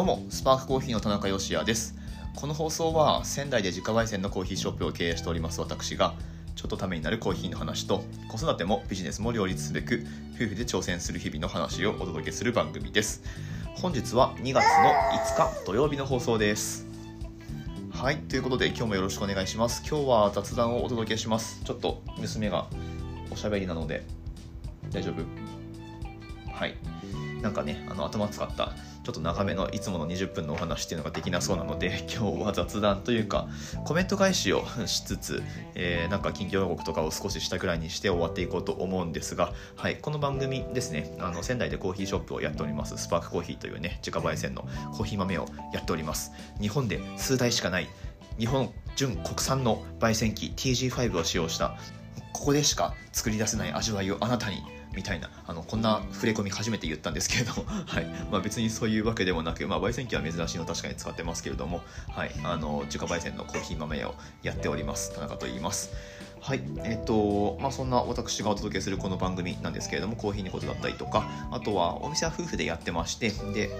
[0.00, 1.94] どうもスパークコーヒーの田中芳也です。
[2.34, 6.14] この放送は仙台で自家焙煎のコーヒーショップを経営しております私が
[6.56, 13.22] ちょっとためになるコーヒーの話と子育てもビジネスも両立すべく夫婦で挑戦する日々の話をお届けする番組です。
[13.74, 14.90] 本日は2月の
[15.44, 16.86] 5日土曜日の放送です。
[17.92, 19.82] はいということで今日もよろしくお願いします。
[19.86, 21.60] 今日は雑談をお届けします。
[21.62, 22.68] ちょっと娘が
[23.30, 24.06] おしゃべりなので
[24.92, 25.22] 大丈夫？
[26.54, 26.74] はい。
[27.42, 33.48] なんかねあの頭使ったちょっと長めのいつもの20分のお話っていうのができなそうなので 今日は雑談というか
[33.84, 35.42] コメント返しをしつつ、
[35.74, 46.32] えー、なんか近況報告とかを少ししたくらいにして終わっていこうと思うんですが、はい、この番組ですねあの仙台でコーヒーショップをやっておりますスパークコーヒーというね自家焙煎のコーヒー豆をやっております。
[46.60, 47.88] 日本で数台しかない
[48.38, 51.76] 日本純国産の焙煎機 TG5 を使用した
[52.32, 54.62] ここでしか作り出せない味わいをあなたに
[54.94, 58.06] みたいなあのこんな触れ込み初めて言ったんですけれども、 はい。
[58.30, 65.14] まあ、別にそういうわけでもなく、まあ、焙煎機は珍しいの確かに使ってますけれども、はい、あの自家焙煎のコーヒー豆をやっております。
[65.14, 65.90] 田中と言います。
[66.40, 66.62] はい。
[66.84, 73.70] えっ、とまあ、そんな私がお届けするこの番組なんですけれどもコーヒーのことだったりとかあとはお店は夫婦でやってましてで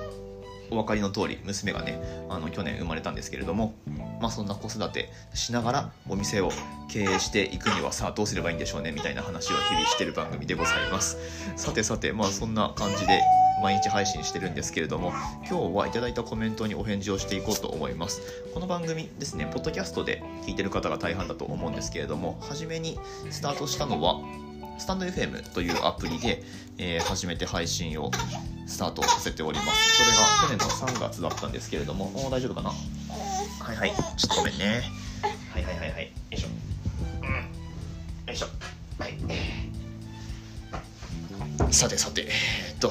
[0.71, 3.75] お分かりの通り娘がねあの去年生まれたんですけれども、
[4.21, 6.51] まあ、そんな子育てしながらお店を
[6.89, 11.19] 経営していくにはさあどうすればいいんでしょうねみたいな話を日々してる番組でございます。
[11.57, 13.21] さてさてまあそんな感じで
[13.63, 15.13] 毎日配信してるんですけれども
[15.49, 18.23] 今日はいただいたコメントにお返事をしていこうと思います。
[18.55, 22.99] この番組ですねポッドキャストで聞いてる方が大半だと思うんですけれども初めに
[23.31, 24.21] スタートしたのは
[24.81, 26.43] スタンド FM というアプリで、
[26.79, 28.11] えー、初めて配信を
[28.67, 30.05] スタートさせております。
[30.05, 30.65] それが去年の
[30.97, 32.71] 3月だったんですけれども、もう大丈夫かな？
[32.71, 32.77] は
[33.75, 34.83] いはい、ちょっとごめんね。
[35.53, 36.49] はいはいはいはい、よいしょ。
[37.23, 37.37] うん、よ
[38.33, 38.47] いしょ。
[38.99, 39.19] はい。
[41.73, 42.91] さてさて、え、っと、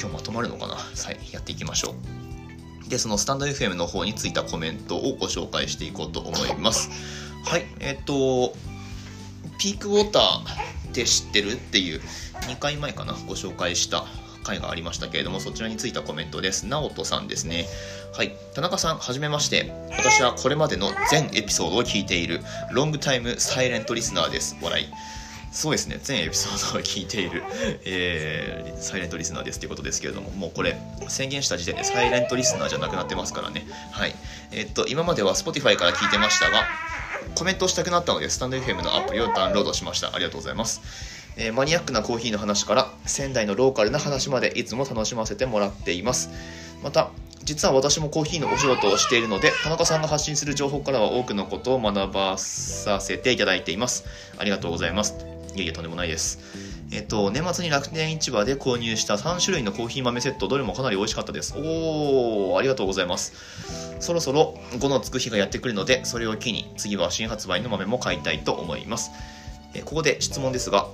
[0.00, 0.74] 今日まとまるのかな？
[0.74, 0.80] は
[1.12, 1.94] い、やっていきましょ
[2.86, 2.88] う。
[2.88, 6.88] で、そのスタンド FM の方についたコメントをご紹介していこうと思います。
[7.44, 8.54] はい、え、っと、
[9.58, 14.04] ピークウォーターって知ってるっていう2回前かなご紹介した
[14.44, 16.66] 回がありましたけれどもそちらについたコメントです。
[16.66, 17.66] 直人さんですね。
[18.16, 18.36] はい。
[18.54, 19.72] 田中さんはじめまして。
[19.90, 22.40] 私はこれまでの全エピソードを聞いている。
[22.70, 24.56] ロングタイムサイレントリスナーです。
[24.62, 24.86] 笑い。
[25.54, 27.42] そうですね全エピソードを聞いている、
[27.86, 30.76] えー、サイレントリスナーですということですけれどももうこれ
[31.08, 34.14] 宣言した時点でサイレントリスナーじゃなくなってますからねはい
[34.50, 36.64] えー、っと今までは Spotify から聞いてましたが
[37.34, 40.14] コメントしたくなったので、スタンド FM のアプリをダウンロードしました。
[40.14, 40.80] ありがとうございます。
[41.36, 46.30] えー、マニアックなコーヒーの話から仙台のローカルな話までいつも楽しませてもらっています。
[46.82, 47.10] また、
[47.42, 54.04] 実は私もコーヒーのお仕事をしているので、田中さんが発信する情報からは多くのことを学ばさせていただいています。
[54.38, 55.33] ありがとうございます。
[55.54, 56.38] いやいや、とんでもないです。
[56.90, 61.54] えっと、年末に楽天市場で購入した3種類のコーヒー豆セット、どれもかなり美味しかったです。
[61.56, 63.32] おー、ありがとうございます。
[64.00, 69.10] そろそろ5のつく日がやってくるので、それを機に次は新発売の豆も買いたいと思います。
[69.74, 70.88] えここで質問ですが、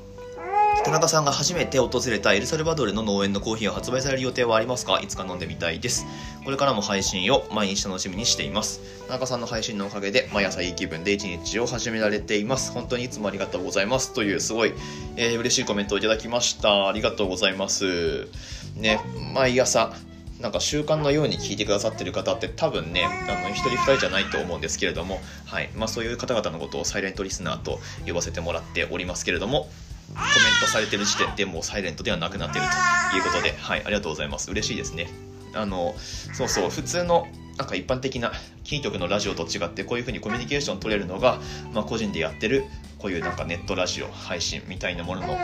[0.85, 4.99] 田中さんが初めて訪れたエルサルバドルの農園のコーヒーが発売される予定はありますか？
[5.01, 6.07] いつか飲んでみたいです。
[6.45, 8.81] これからも配信を毎日楽しみにしています。
[9.07, 12.73] 田中さんの配信のおかげで毎朝いい気分で一日を始められています。
[12.73, 14.15] 本当にいつもありがとうございます。
[14.15, 14.73] というすごい、
[15.17, 16.89] えー、嬉しいコメントをいただきました。
[16.89, 18.29] ありがとうございます。
[18.77, 19.01] ね、
[19.35, 19.93] 毎朝
[20.41, 29.69] なんか習慣のように聞いてくださってる方って多分ねあの1人2人じゃないと思うんですけれども、はいまあ、そういう方々のことをサイレントリスナーと呼ばせてもらっておりますけれども
[30.15, 32.65] コメントされてる時点でもうサイレントではなくなってる
[33.11, 34.51] ということで、はい、ありがとうございます。
[34.51, 35.09] 嬉しいですね。
[35.55, 35.95] あの、
[36.33, 37.27] そうそう、普通の
[37.61, 38.33] なんか一般的な
[38.65, 41.41] キー局のラジオと違ってこういうふうにコミュニケーション取れるのが、
[41.75, 42.65] まあ、個人でやってる
[42.99, 45.37] こういうなんかネットラジオ配信みたいなものの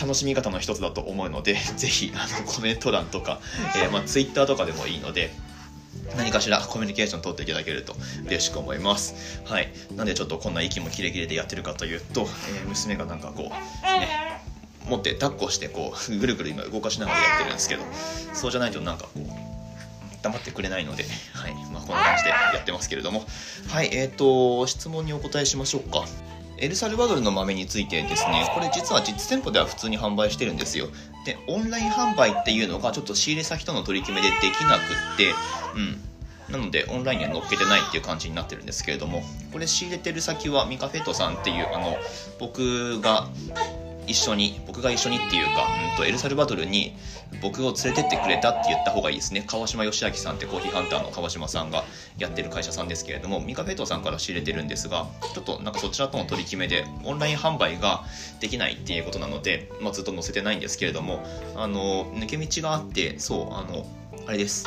[0.00, 3.40] 楽しみ方の一つだと思うのでぜひあのコメント欄とか、
[3.76, 5.32] えー、まあ、Twitter とかでもいいので
[6.16, 7.94] 何かしらコミュニケーション取っていただけると
[8.26, 9.42] 嬉しく思います。
[9.44, 9.72] はい。
[9.96, 14.40] なんでちょっとこんな息もキレキレでやってるかというと、えー、娘がなんかこう、ね、
[14.88, 17.82] 持って抱っこしてこう、ぐるぐる今動かしながらやってるんですけど、
[18.32, 19.18] そうじゃないとなんかこう、
[20.22, 21.54] 黙ってくれないので、はい。
[21.72, 23.24] まあ、こんな感じでやってますけれども。
[23.68, 23.90] はい。
[23.92, 26.04] えっ、ー、と、質問にお答えしましょうか。
[26.56, 30.88] エルサルバドルの豆についてですね、これ実は実店舗では普通に販売してるんですよ。
[31.24, 35.32] で、オンライン販売っていうのがちょっと仕入れ先との取り決めでできなくって、
[35.74, 36.00] うん。
[36.48, 39.22] なのでオンラインには載っけてないっていう感じになってるんですけれども
[39.52, 41.96] これ仕入れてる先はミカフェトさんっていうあの
[42.38, 43.28] 僕が
[44.06, 46.94] 一緒に僕が一緒にっていうか、うんと、エルサルバドルに
[47.42, 49.44] 僕を連れてってくれたって言った方がいいですね。
[49.46, 51.84] 川島義明さんってコーヒーハンターの川島さんが
[52.18, 58.04] やってる会社さんですけれどもミカフェトさんから仕入れてるんですがちょっとなんかそちらとの取り決めでオンライン販売が
[58.40, 61.24] できないっていうことなので、まあ、ずっと載せてないんですけれども
[61.56, 63.86] あの抜け道があってそうあの
[64.26, 64.64] あれです。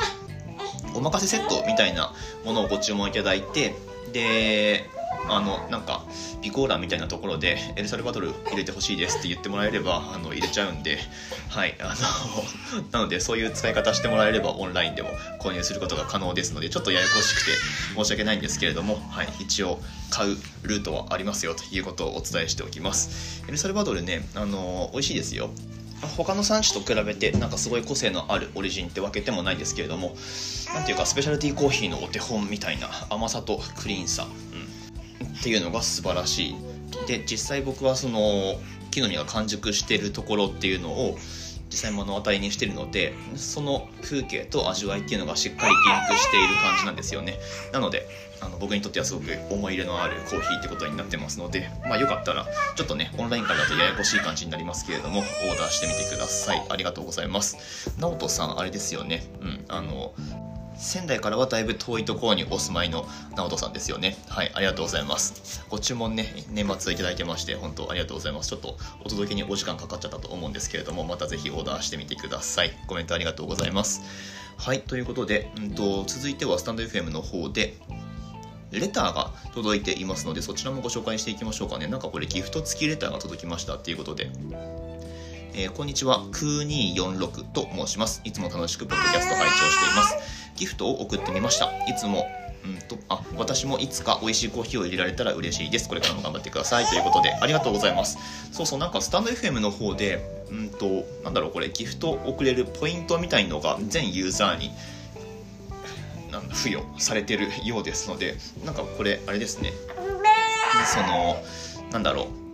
[0.94, 2.12] おまかせセットみたいな
[2.44, 3.74] ものをご注文いただいて
[4.12, 4.88] で
[5.28, 6.04] あのなんか
[6.42, 10.98] 備考欄みたいなところでエルサルバドル入れてほしいですって言ってもらえればあの入れちゃうんで
[11.48, 11.94] はいあ
[12.74, 17.52] の なのでそういう使い方してもらえればオンラインでも購入することが可能ですのでちょっとややこしくて
[17.96, 23.42] 申し訳ないんですけれども、はい、一応買うルートはありますよということをお伝えしておきます。
[23.48, 25.50] エルサルバドルねあの美味しいですよ。
[26.16, 30.14] 他の産地と比べてなんかすごい個性のあるオリジンってわけでもないですけれども
[30.72, 34.26] 何ていうかスペシャルティーコーヒーのお手本みたいな甘さとクリーンさ、
[35.40, 36.56] っていうのが素晴らしい。
[37.06, 38.56] で実際僕はその
[38.90, 41.16] 木の実が完熟してるところっていうのを
[41.70, 47.38] 実際目の当たりにしてるのでその風景と味わいっていうのがしっかりリンクしている感じなんですよね。
[47.72, 48.08] なので
[48.40, 52.46] あの僕にとってはすごく思い入れのあるコーヒーってことになってますのでまあよかったら
[52.76, 56.66] ちょっとねオンラインからだとややこしい感じになりますけれどもオーダーしてみてください。
[56.68, 57.92] ありがとうございます。
[57.98, 59.24] 直人さんあれですよね。
[59.40, 60.14] うんあの
[60.78, 64.16] 仙台からはだいぶ遠いところにお住まいの直人さんですよね。
[64.28, 65.64] はい、ありがとうございます。
[65.68, 68.48] ご注文ね、年末いただいてまして、本当ありがとうございます。
[68.48, 72.70] ちょっとお届けにお時間かかっちゃったと思うんですけれども、またぜひオーダーしてみてください。
[72.86, 74.02] コメントありがとうございます。
[74.56, 77.76] はい、ということで、うんと、続いてはスタンド FM の方で、
[78.70, 81.88] レターが届いていますので、そちらもご紹介していきましょうかね。
[81.88, 84.30] なんかこれギフト付きレターが届きましたっていうことで。
[85.54, 88.20] えー、こんにちは、クー246と申します。
[88.22, 90.37] いつも楽しくポッドキャスト拝聴しています。
[90.58, 91.66] ギフトを送ってみました。
[91.86, 92.26] いつも。
[92.64, 95.88] うんとあ私もいつか美味しいコーヒーを入れられたら嬉しいです。
[95.88, 96.86] これからも頑張ってください。
[96.86, 98.18] ということでありがとうございます。
[98.52, 104.72] そうそうなんかスタンド FM の方でうんとなんだろうこれギフトを送れるポイントみたいのが全ユーザーに
[106.32, 108.34] なん付与されてるようですので
[108.64, 109.72] なんかこれあれですね。
[110.92, 111.40] その
[111.92, 112.47] なんだろう。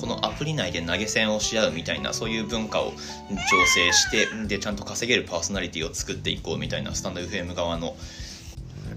[0.00, 7.94] このアプリ内で投げ銭をし合うみたいなそういう文化を調整してでちゃんと稼げるパーソナリティを作っていこうみたいなスタンド FM 側の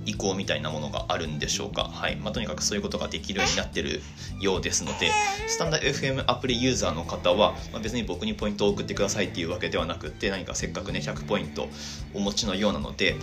[0.05, 4.01] 意向みたいなものがあるんでしょうか、はいまあ、とにかくそういうことができるようになってる
[4.39, 5.11] ようですので
[5.47, 11.67] スタンダード FM アプリユーザーの方は、まあ、別に僕にポイントを送ってくださいっていうわけではなくって何かせっかくね100ポイント
[12.13, 13.15] お持ちのようなので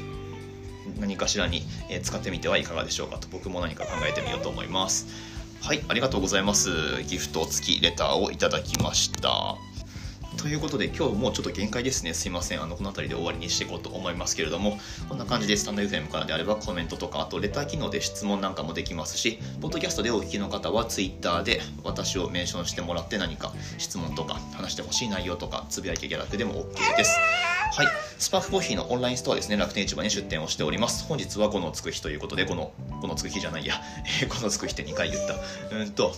[0.99, 1.63] 何かしらに
[2.03, 5.40] 使ってみてはいかがでしょうかと僕も何か考えてみようと思います。
[5.63, 6.71] はい、ありがとうございます。
[7.05, 9.57] ギフト付きレターをいただきました。
[10.41, 12.15] ということで今日もうちょっと限界ですね。
[12.15, 12.63] すいません。
[12.63, 27.19] あの、この辺りで終わりにしていこうと思いますけれども、こんな感じでスタンド FM からであればコメントとか、あとレター機能で質問なんかもできますし、ポッドキャストでお聞きの方は Twitter で私をメンションしてもらって何か質問とか話してほしい内容とかつぶやいていただくでも OK です。
[27.73, 27.87] はい。
[28.19, 31.05] スパークコーヒーのオンラインストアですね、楽天市場に出店をしております。
[31.05, 32.73] 本日は5のつく日ということで、この、
[33.03, 33.75] 5のつく日じゃないや、
[34.27, 35.77] 5のつく日って2回言った。
[35.77, 36.15] うんと、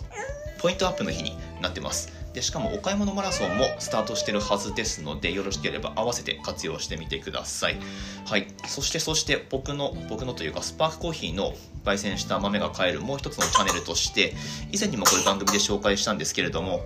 [0.63, 2.13] ポイントアップの日になってます。
[2.33, 7.77] でしかもお買い物マラソンもスタートしてるはずですのでよろしければ合わせて活用してみてください。
[8.25, 8.47] はい。
[8.67, 11.53] そしてそして僕の僕のというかスパークコーヒーの
[11.85, 14.35] 焙煎した豆が買えるもう一つのチャンネルとして
[14.71, 16.81] 以前にもこれ番組で紹介したんですけれども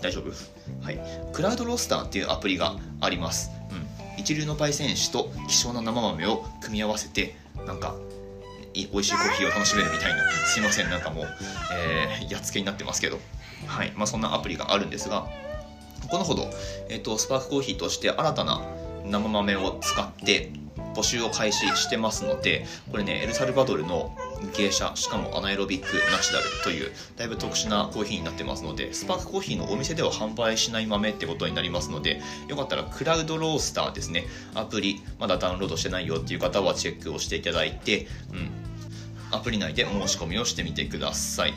[0.00, 0.30] 大丈夫？
[0.84, 1.00] はい。
[1.32, 7.34] クラウドロースターっていうアプリがあります、うん、一流の焙煎士と希少な生豆を組み合わせて
[7.66, 7.96] なんか
[8.74, 11.26] 美味しいコーヒーを楽しめるみたいなすいませんなんかもう、
[11.72, 13.18] えー、やっつけになってますけど。
[13.66, 13.92] はい。
[13.96, 15.26] まあ、そんなアプリがあるんですが
[16.10, 16.50] このほど、
[16.88, 18.60] えーと、スパークコーヒーとして新たな
[19.06, 20.50] 生豆を使って
[20.94, 24.16] 募集を開始してますのでこれねエルサルバドルの
[24.56, 34.26] 芸者しかもアナエロビックナチュラルというだいぶ特殊なコーヒーになってますのでスパークコーヒーのお店では販売しない豆ってことになりますのでよかったらクラウドロースターですね。
[34.54, 38.50] アプリまだダウンロードしてないよっていう方はチェックをしていただいて、うん、
[39.34, 41.54] アプリ内で申し込みをしてみてください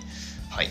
[0.49, 0.69] はい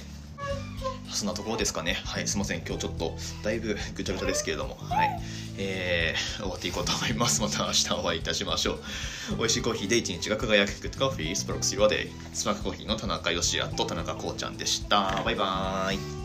[1.17, 1.95] そんなところですかね。
[2.05, 2.59] はい、すいません。
[2.59, 5.21] 今日ちょっと、だいぶぐちゃぐちゃですけれども、はい。
[5.57, 7.41] えー、終わっていこうと思います。
[7.41, 9.37] また明日お会いいたしましょう。
[9.39, 12.09] 美味しいコーヒーで一日が輝くグッドコーヒースプロックス Your Day。
[12.35, 15.23] スマークコーヒーの田中義也と田中こうちゃんでした。
[15.25, 16.16] バイバーイ。